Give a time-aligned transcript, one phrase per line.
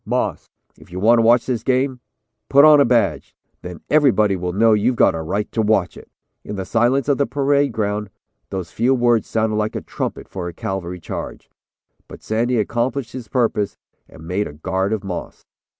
[0.03, 0.49] Moss,
[0.79, 1.99] if you want to watch this game,
[2.49, 6.09] put on a badge, then everybody will know you've got a right to watch it."
[6.43, 8.09] In the silence of the parade ground
[8.49, 11.51] those few words sounded like a trumpet for a cavalry charge,
[12.07, 13.77] but Sandy accomplished his purpose
[14.09, 15.45] and made a guard of Moss.